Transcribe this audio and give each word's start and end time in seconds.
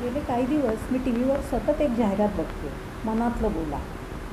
गेले 0.00 0.20
काही 0.20 0.46
दिवस 0.46 0.92
मी 0.92 0.98
टी 0.98 1.10
व्हीवर 1.10 1.40
सतत 1.40 1.80
एक 1.80 1.90
जाहिरात 1.90 2.28
बघते. 2.28 2.70
मनातलं 3.04 3.52
बोला. 3.52 3.78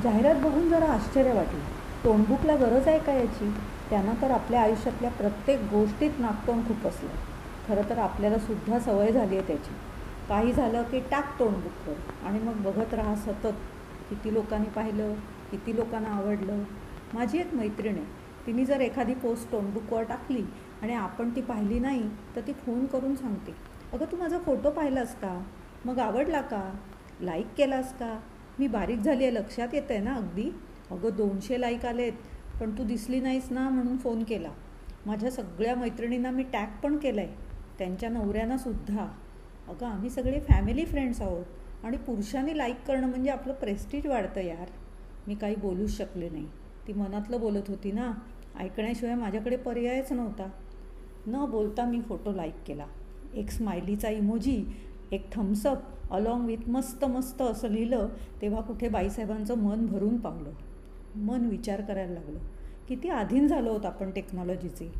जाहिरात 0.03 0.35
बघून 0.35 0.69
जरा 0.69 0.85
आश्चर्य 0.85 1.33
वाटलं. 1.33 1.59
तोंडबुकला 2.03 2.55
गरज 2.55 2.87
आहे 2.87 2.99
का 2.99 3.13
याची? 3.13 3.53
त्यांना 3.89 4.11
तर 4.21 4.31
आपल्या 4.31 4.61
आयुष्यातल्या 4.61 5.11
प्रत्येक 5.11 5.59
गोष्टीत 5.61 6.11
नागतोंड 6.19 6.67
खूप 6.67 6.87
असलं. 6.87 7.09
खरं 7.67 7.89
तर 7.89 7.97
आपल्याला 7.97 8.37
सुद्धा 8.37 8.79
सवय 8.79 9.11
झाली 9.11 9.37
आहे 9.37 9.47
त्याची. 9.47 9.71
काही 10.29 10.53
झालं 10.53 10.83
की 10.83 10.99
टाक 10.99 11.39
तोंडबुकवर 11.39 12.27
आणि 12.27 12.39
मग 12.39 12.53
बघत 12.53 12.93
राहा 12.93 13.15
सतत. 13.15 13.53
किती 14.09 14.33
लोकांनी 14.33 14.69
पाहिलं 14.69 15.13
किती 15.51 15.75
लोकांना 15.75 16.09
आवडलं. 16.09 16.63
माझी 17.13 17.37
एक 17.37 17.53
मैत्रीण 17.53 17.95
आहे. 17.95 18.05
तिने 18.47 18.65
जर 18.65 18.81
एखादी 18.81 19.13
पोस्ट 19.13 19.51
तोंडबुकवर 19.51 20.03
टाकली 20.03 20.43
आणि 20.81 20.93
आपण 20.93 21.29
ती 21.29 21.41
पाहिली 21.41 21.79
नाही 21.79 22.09
तर 22.35 22.41
ती 22.41 22.53
फोन 22.53 22.85
करून 22.85 23.15
सांगते. 23.15 23.76
अगं 23.93 24.05
तू 24.11 24.17
माझा 24.17 24.39
फोटो 24.39 24.69
पाहिलास 24.69 25.15
का? 25.15 25.43
मग 25.85 25.99
आवडला 25.99 26.41
का? 26.41 26.75
लाईक 27.21 27.47
केलास 27.57 27.93
का? 27.93 28.19
मी 28.59 28.67
बारीक 28.67 28.99
झाली 28.99 29.23
आहे 29.23 29.33
लक्षात 29.33 29.67
येतं 29.73 29.93
आहे 29.93 30.03
ना 30.03 30.13
अगदी? 30.13 30.51
अगं 30.91 31.09
दोनशे 31.17 31.61
लाईक 31.61 31.85
आलेत 31.85 32.13
पण 32.61 32.77
तू 32.77 32.83
दिसली 32.83 33.19
नाहीस 33.19 33.51
ना 33.51 33.69
म्हणून 33.69 33.97
फोन 33.97 34.23
केला. 34.23 34.49
माझ्या 35.05 35.31
सगळ्या 35.31 35.75
मैत्रिणींना 35.75 36.31
मी 36.31 36.43
टॅग 36.43 36.67
पण 36.83 36.97
केलं 36.97 37.21
आहे 37.21 37.29
त्यांच्या 37.79 38.09
नवऱ्यांना 38.09 38.57
सुद्धा. 38.57 39.07
अगं 39.67 39.85
आम्ही 39.85 40.09
सगळे 40.09 40.39
फॅमिली 40.39 40.85
फ्रेंड्स 40.85 41.21
आहोत 41.21 41.45
आणि 41.83 41.97
पुरुषांनी 41.97 42.57
लाईक 42.57 42.83
करणं 42.87 43.07
म्हणजे 43.07 43.29
आपलं 43.29 43.53
प्रेस्टीज 43.53 44.07
वाढतं 44.07 44.41
यार. 44.41 44.69
मी 45.27 45.35
काही 45.35 45.55
बोलूच 45.55 45.97
शकले 45.97 46.29
नाही. 46.29 46.47
ती 46.87 46.93
मनातलं 46.93 47.39
बोलत 47.39 47.63
होती 47.67 47.91
ना 47.91 48.11
ऐकण्याशिवाय 48.59 49.15
माझ्याकडे 49.15 49.55
पर्यायच 49.55 50.11
नव्हता. 50.11 50.49
न 51.27 51.45
बोलता 51.45 51.85
मी 51.85 52.01
फोटो 52.01 52.31
लाईक 52.31 52.55
केला. 52.67 52.85
एक 53.35 53.49
स्माइलीचा 53.49 54.09
इमोजी 54.09 54.65
एक 55.11 55.31
थम्सअप 55.31 55.77
अलॉंग 56.11 56.45
विथ 56.45 56.69
मस्त 56.69 57.05
मस्त 57.05 57.41
असं 57.41 57.67
लिहिलं 57.67 58.07
तेव्हा 58.41 58.61
कुठे 58.61 58.89
बाईसाहेबांचं 58.89 59.57
मन 59.57 59.85
भरून 59.85 60.17
पावलं. 60.17 60.51
मन 61.15 61.45
विचार 61.45 61.81
करायला 61.81 62.13
लागलं. 62.13 62.39
किती 62.89 63.09
आधीन 63.09 63.47
झालो 63.47 63.73
होत 63.73 63.85
आपण 63.85 64.11
टेक्नॉलॉजीचे 64.11 64.91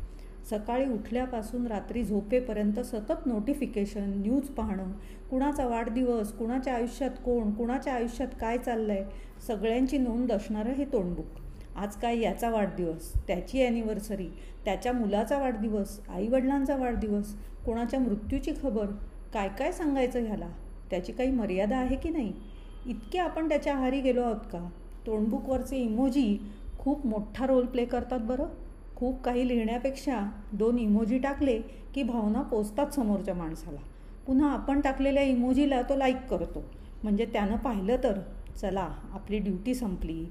सकाळी 0.50 0.92
उठल्यापासून 0.92 1.66
रात्री 1.66 2.04
झोपेपर्यंत 2.04 2.80
सतत 2.80 3.26
नोटिफिकेशन 3.26 4.10
न्यूज 4.16 4.42
पाहणं 4.42 4.92
कुणाचा 5.30 5.66
वाढदिवस 5.66 6.32
कुणाच्या 6.32 6.74
आयुष्यात 6.74 7.10
कोण 7.10 7.50
कुणाच्या 7.50 7.94
आयुष्यात 7.94 8.28
काय 8.40 8.58
चाललं 8.58 8.92
आहे 8.92 9.04
सगळ्यांची 9.46 9.98
नोंद 9.98 10.32
असणारं 10.32 10.70
हे 10.70 10.84
तोंडबुक. 10.84 11.47
आज 11.78 11.96
काय 11.96 12.18
याचा 12.20 12.50
वाढदिवस 12.50 13.12
त्याची 13.26 13.62
ॲनिव्हर्सरी 13.66 14.28
त्याच्या 14.64 14.92
मुलाचा 14.92 15.38
वाढदिवस 15.38 16.00
आईवडिलांचा 16.08 16.76
वाढदिवस 16.76 17.34
कोणाच्या 17.66 18.00
मृत्यूची 18.00 18.52
खबर 18.62 18.86
काय 19.32 19.48
काय 19.48 19.72
सांगायचं 19.72 20.26
ह्याला 20.26 20.48
त्याची 20.90 21.12
काही 21.12 21.30
मर्यादा 21.30 21.76
आहे 21.76 21.96
की 21.96 22.08
नाही? 22.08 22.32
इतके 22.86 23.18
आपण 23.18 23.48
त्याच्या 23.48 23.74
आहारी 23.74 24.00
गेलो 24.00 24.22
आहोत 24.22 24.46
का? 24.52 24.68
तोंडबुकवरचे 25.06 25.76
इमोजी 25.76 26.38
खूप 26.78 27.06
मोठा 27.06 27.46
रोल 27.46 27.66
प्ले 27.66 27.84
करतात 27.84 28.20
बरं. 28.20 28.46
खूप 28.96 29.22
काही 29.22 29.48
लिहिण्यापेक्षा 29.48 30.30
दोन 30.52 30.78
इमोजी 30.78 31.18
टाकले 31.18 31.60
की 31.94 32.02
भावना 32.02 32.42
पोचतात 32.42 32.94
समोरच्या 32.94 33.34
माणसाला. 33.34 33.80
पुन्हा 34.26 34.52
आपण 34.52 34.80
टाकलेल्या 34.80 35.22
इमोजीला 35.22 35.82
तो 35.82 35.96
लाईक 35.96 36.26
करतो. 36.30 36.64
म्हणजे 37.02 37.26
त्यानं 37.26 37.56
पाहिलं 37.56 37.96
तर 38.04 38.18
चला 38.56 38.88
आपली 39.12 39.38
ड्युटी 39.38 39.74
संपली. 39.74 40.26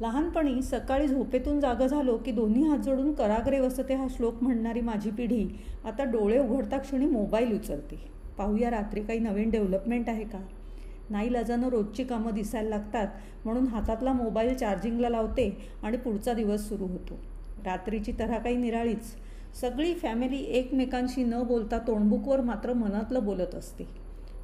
लहानपणी 0.00 0.62
सकाळी 0.62 1.06
झोपेतून 1.08 1.60
जागं 1.60 1.86
झालो 1.86 2.16
की 2.16 2.32
दोन्ही 2.32 2.62
हात 2.62 2.78
जोडून 2.78 3.12
कराग्रे 3.12 3.60
वसते 3.60 3.94
हा 3.94 4.06
श्लोक 4.10 4.42
म्हणणारी 4.42 4.80
माझी 4.80 5.10
पिढी 5.10 5.48
आता 5.84 6.04
डोळे 6.04 6.38
उघडता 6.38 6.78
क्षणी 6.78 7.06
मोबाईल 7.06 7.54
उचलते. 7.56 8.10
पाहूया 8.38 8.70
रात्री 8.70 9.02
काही 9.02 9.18
नवीन 9.18 9.50
डेव्हलपमेंट 9.50 10.08
आहे 10.08 10.24
का? 10.24 10.38
नाही 11.10 11.32
लजानं 11.32 11.68
रोजची 11.68 12.04
कामं 12.04 12.34
दिसायला 12.34 12.68
लागतात 12.68 13.06
म्हणून 13.44 13.66
हातातला 13.66 14.12
मोबाईल 14.12 14.54
चार्जिंगला 14.54 15.08
लावते 15.08 15.58
आणि 15.82 15.96
पुढचा 15.96 16.32
दिवस 16.32 16.68
सुरू 16.68 16.86
होतो. 16.86 17.18
रात्रीची 17.64 18.12
तऱ्हा 18.18 18.38
काही 18.38 18.56
निराळीच. 18.56 19.14
सगळी 19.60 19.94
फॅमिली 19.94 20.44
एकमेकांशी 20.44 21.24
न 21.24 21.42
बोलता 21.42 21.78
तोंडबुकवर 21.78 22.40
मात्र 22.40 22.72
मनातलं 22.72 23.24
बोलत 23.24 23.54
असते. 23.54 23.86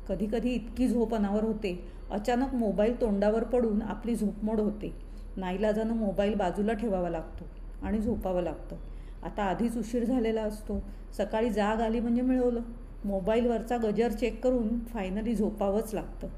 कधीकधी 0.08 0.50
इतकी 0.50 0.88
झोप 0.88 1.14
अनावर 1.14 1.44
होते. 1.44 1.84
अचानक 2.10 2.54
मोबाईल 2.54 3.00
तोंडावर 3.00 3.44
पडून 3.44 3.82
आपली 3.82 4.14
झोपमोड 4.14 4.60
होते. 4.60 5.11
नाईलाजानं 5.36 5.94
मोबाईल 5.94 6.34
बाजूला 6.34 6.72
ठेवावा 6.72 7.10
लागतो 7.10 7.44
आणि 7.82 7.98
झोपावं 7.98 8.42
लागतं. 8.42 8.76
आता 9.22 9.42
आधीच 9.42 9.76
उशीर 9.76 10.04
झालेला 10.04 10.42
असतो. 10.42 10.82
सकाळी 11.16 11.50
जाग 11.50 11.80
आली 11.80 12.00
म्हणजे 12.00 12.22
मिळवलं. 12.22 12.60
मोबाईलवरचा 13.04 13.76
गजर 13.76 14.12
चेक 14.12 14.44
करून 14.44 14.78
फायनली 14.84 15.34
झोपावंच 15.34 15.94
लागतं. 15.94 16.28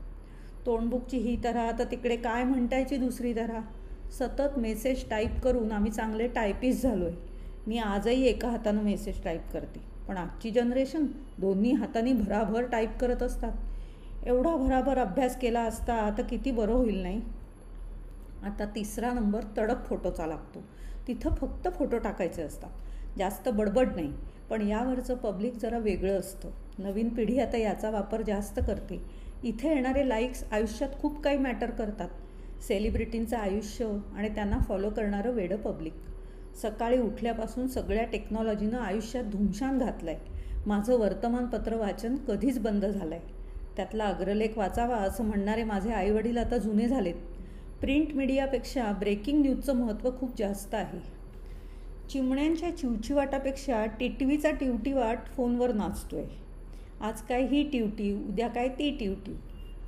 तोंडबुकची 0.67 1.17
ही 1.17 1.37
तऱ्हा 1.45 1.71
तर 1.79 1.85
तिकडे 1.85 2.17
काय 2.17 2.45
म्हणतायची 2.45 2.97
दुसरी 2.97 3.35
तऱ्हा 3.37 3.61
सतत 4.19 4.59
मेसेज 4.59 5.09
टाईप 5.11 5.41
करून 5.45 5.73
आम्ही 5.73 5.91
चांगले 5.93 6.29
टायपिस्ट 6.29 6.83
झालो 6.83 7.05
आहे 7.05 7.17
मी 7.67 7.79
आजही 7.79 8.27
एका 8.27 8.49
हातानं 8.49 8.83
मेसेज 8.83 9.23
टाईप 9.25 9.41
करते. 9.53 9.81
पण 10.09 10.17
आजची 10.17 10.51
जनरेशन 10.51 11.07
दोन्ही 11.39 11.73
हातांनी 11.73 12.13
भराभर 12.13 12.63
टाईप 12.63 12.91
करत 13.01 13.23
असतात. 13.23 13.53
एवढा 14.27 14.57
भराभर 14.57 14.99
अभ्यास 14.99 15.39
केला 15.39 15.61
असता 15.61 16.11
तर 16.19 16.23
किती 16.23 16.51
बरं 16.51 16.73
होईल 16.73 17.03
नाही? 17.03 17.21
आता 18.43 18.65
तिसरा 18.65 19.13
नंबर 19.13 19.45
तडक 19.59 19.85
फोटोचा 19.85 20.27
लागतो. 20.27 20.65
तिथं 21.09 21.35
फक्त 21.35 21.69
फोटो 21.69 21.99
टाकायचे 21.99 22.43
असतात. 22.43 22.71
जास्त 23.19 23.49
बडबड 23.49 23.95
नाही. 23.95 24.13
पण 24.51 24.69
यावरचं 24.69 25.15
पब्लिक 25.15 25.55
जरा 25.55 25.79
वेगळं 25.79 26.19
असतं. 26.21 26.51
नवीन 26.79 27.09
पिढी 27.09 27.39
आता 27.39 27.57
याचा 27.57 27.91
वापर 27.91 28.23
जास्त 28.23 28.61
करते. 28.67 29.03
इथे 29.45 29.69
येणारे 29.69 30.09
लाईक्स 30.09 30.45
आयुष्यात 30.53 30.91
खूप 31.01 31.23
काही 31.23 31.39
मॅटर 31.39 31.71
करतात. 31.71 32.09
सेलिब्रिटींचं 32.69 33.37
आयुष्य 33.37 33.87
आणि 34.17 34.29
त्यांना 34.29 34.59
फॉलो 34.59 34.91
करणारं 34.91 35.31
वेडं 35.31 35.57
पब्लिक. 35.57 35.93
सकाळी 36.63 36.99
उठल्यापासून 36.99 37.67
सगळ्या 37.67 38.05
टेक्नॉलॉजीनं 38.05 38.79
आयुष्यात 38.79 39.25
धुमशान 39.25 39.79
घातलं 39.79 40.11
आहे 40.11 40.33
माझं 40.67 40.99
वर्तमानपत्र 40.99 41.77
वाचन 41.77 42.17
कधीच 42.17 42.59
बंद 42.59 42.85
झालं 42.85 43.15
आहे 43.15 43.33
त्यातला 43.77 44.05
अग्रलेख 44.05 44.59
वाचावा 44.59 44.97
असं 44.97 45.25
म्हणणारे 45.25 45.65
माझे 45.65 45.93
आईवडील 45.93 46.39
आता 46.39 46.57
जुने 46.57 46.89
झालेत. 46.89 47.15
प्रिंट 47.85 48.13
मीडियापेक्षा 48.15 48.85
ब्रेकिंग 48.93 49.41
न्यूजचं 49.43 49.75
महत्त्व 49.77 50.11
खूप 50.11 50.31
जास्त 50.39 50.75
आहे. 50.75 50.99
चिमण्यांच्या 52.11 52.71
चिवचिवाटापेक्षा 52.77 53.85
टिटवीचा 53.87 54.51
टिवटिवाट 54.51 55.27
फोनवर 55.27 55.73
नाचतो 55.73 56.17
आहे 56.17 56.27
आज 57.01 57.21
काय 57.23 57.43
ही 57.43 57.63
टिवटी 57.63 58.13
उद्या 58.29 58.49
काय 58.49 58.69
ती 58.69 58.91
टिवटी? 59.01 59.35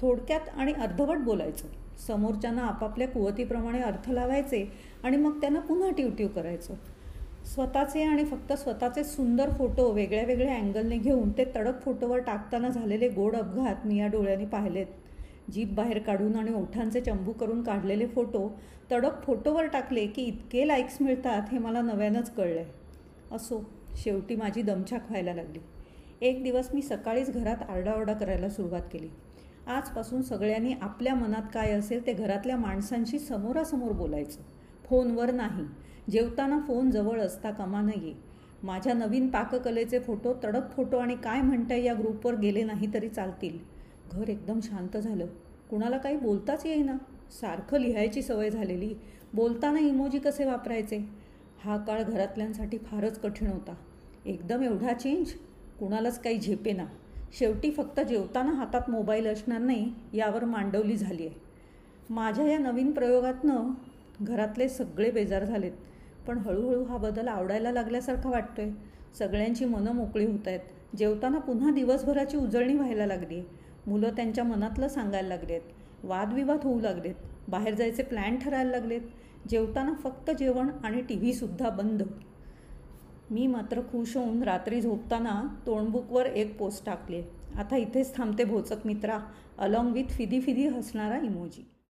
थोडक्यात 0.01 0.49
आणि 0.57 0.73
अर्धवट 0.73 1.19
बोलायचं. 1.19 1.69
समोरच्यांना 2.07 2.63
आपापल्या 2.63 3.09
कुवतीप्रमाणे 3.09 3.81
अर्थ 3.81 4.11
लावायचे 4.11 4.65
आणि 5.05 5.17
मग 5.17 5.41
त्यांना 5.41 5.61
पुन्हा 5.61 5.91
टिवटिव 5.91 6.29
करायचं. 6.29 6.75
स्वतःचे 7.45 8.03
आणि 8.03 8.25
फक्त 8.25 8.53
स्वतःचे 8.53 9.05
सुंदर 9.05 9.51
फोटो 9.51 9.91
वेगळ्या 9.93 10.25
वेगळ्या 10.25 10.55
अँगलने 10.55 10.99
घेऊन 10.99 11.31
ते 11.31 11.45
तडक 11.57 11.83
फोटोवर 11.83 12.19
टाकताना 12.19 12.69
झालेले 12.69 13.09
गोड 13.09 13.37
अपघात 13.37 13.87
मी 13.87 13.99
या 13.99 14.07
डोळ्यांनी 14.07 14.47
पाहिलेत. 14.47 14.87
जीभ 15.53 15.75
बाहेर 15.75 15.99
काढून 15.99 16.37
आणि 16.37 16.53
ओठांचे 16.55 17.01
चंबू 17.01 17.33
करून 17.33 17.63
काढलेले 17.63 18.07
फोटो 18.07 18.49
तडक 18.91 19.23
फोटोवर 19.23 19.67
टाकले 19.67 20.07
की 20.07 20.23
इतके 20.23 20.67
लाईक्स 20.69 20.97
मिळतात 21.01 21.53
हे 21.53 21.59
मला 21.59 21.81
नव्यानंच 21.81 22.31
कळलं 22.31 22.61
आहे 22.61 23.35
असो 23.37 23.63
शेवटी 23.97 24.37
माझी 24.37 24.63
दमछाक 24.63 25.07
व्हायला 25.09 25.35
लागली. 25.35 25.59
एक 26.21 26.43
दिवस 26.43 26.69
मी 26.75 26.83
सकाळीच 26.83 27.31
घरात 27.31 27.71
आरडाओरडा 27.71 28.13
करायला 28.13 28.49
सुरुवात 28.49 28.83
केली. 28.93 29.09
आजपासून 29.67 30.23
सगळ्यांनी 30.23 30.73
आपल्या 30.83 31.15
मनात 31.15 31.43
काय 31.55 31.71
असेल 31.71 32.07
ते 32.07 32.13
घरातल्या 32.13 32.57
माणसांशी 32.57 33.19
समोरासमोर 33.19 33.93
बोलायचं. 33.93 34.41
फोनवर 34.85 35.31
नाही. 35.31 35.65
जेवताना 36.11 36.59
फोन 36.59 36.91
जवळ 36.91 37.21
असता 37.21 37.51
कामा 37.51 37.81
नये. 37.81 38.15
माझ्या 38.63 38.95
नवीन 38.95 39.29
पाककलेचे 39.29 39.99
फोटो 39.99 40.35
तडक 40.45 40.71
फोटो 40.71 40.99
आणि 40.99 41.17
काय 41.17 41.41
म्हणताय 41.41 41.85
या 41.85 41.95
ग्रुपवर 41.95 42.35
गेले 42.35 42.63
नाही 42.63 42.95
तरी 42.95 43.09
चालतील. 43.09 43.59
घर 44.13 44.29
एकदम 44.29 44.61
शांत 44.61 44.97
झालं. 44.97 45.27
कुणाला 45.71 45.99
काही 45.99 46.17
बोलताच 46.17 46.67
येईना. 46.67 46.97
सारखं 47.41 47.79
लिहायची 47.79 48.23
सवय 48.23 48.51
झालेली. 48.51 48.95
बोलताना 49.35 49.79
इमोजी 49.79 50.19
कसे 50.19 50.45
वापरायचे? 50.45 50.99
हा 51.65 51.77
काळ 51.77 52.03
घरातल्यांसाठी 52.03 52.79
फारच 52.79 53.19
कठीण 53.21 53.49
होता. 53.49 53.75
एकदम 54.27 54.63
एवढा 54.63 54.93
चेंज 54.93 55.33
कुणालाच 55.81 56.21
काही 56.23 56.39
झेपेना. 56.39 56.85
शेवटी 57.39 57.71
फक्त 57.71 58.01
जेवताना 58.01 58.53
हातात 58.53 58.91
मोबाईल 58.91 59.27
असणार 59.27 59.61
नाही 59.61 59.93
यावर 60.13 60.45
मांडवली 60.45 60.97
झाली 60.97 61.27
आहे 61.27 61.45
माझ्या 62.11 62.47
या 62.47 62.59
नवीन 62.59 62.93
प्रयोगातनं 62.93 63.71
घरातले 64.23 64.69
सगळे 64.69 65.11
बेजार 65.11 65.45
झालेत. 65.45 65.73
पण 66.27 66.39
हळूहळू 66.39 66.85
हा 66.85 66.97
बदल 66.97 67.29
आवडायला 67.29 67.73
लागल्यासारखा 67.73 68.31
वाटतोय. 68.31 68.71
सगळ्यांची 69.19 69.65
मनं 69.65 69.93
मोकळी 69.93 70.25
होत 70.27 70.49
आहेत 70.49 70.97
जेवताना 70.97 71.39
पुन्हा 71.39 71.71
दिवसभराची 71.71 72.37
उजळणी 72.37 72.75
व्हायला 72.75 73.07
लागली 73.07 73.35
आहे 73.35 73.56
मुलं 73.87 74.11
त्यांच्या 74.11 74.45
मनातलं 74.45 74.89
सांगायला 74.89 75.29
लागलेत. 75.29 75.61
वादविवाद 76.05 76.59
होऊ 76.63 76.81
लागलेत. 76.81 77.15
बाहेर 77.49 77.75
जायचे 77.75 78.03
प्लॅन 78.03 78.39
ठरायला 78.39 78.71
लागलेत. 78.71 79.01
जेवताना 79.49 79.95
फक्त 79.95 80.31
जेवण 80.31 80.71
आणि 80.85 81.01
टी 81.01 81.17
व्हीसुद्धा 81.17 81.71
बंद. 81.71 82.03
मी 83.31 83.47
मात्र 83.47 83.81
खुश 83.81 84.17
होऊन 84.17 84.43
रात्री 84.43 84.81
झोपताना 84.81 85.43
तोंडबुकवर 85.67 86.27
एक 86.27 86.59
पोस्ट 86.59 86.87
टाकली. 86.87 87.23
आता 87.57 87.77
इथेच 87.77 88.17
थांबते 88.17 88.45
भोचक 88.45 88.87
मित्रा 88.87 89.19
अलॉंग 89.59 89.93
विथ 89.93 90.05
फिदी 90.05 90.41
फिदी 90.41 90.67
हसणारा 90.67 91.19
इमोजी 91.19 91.63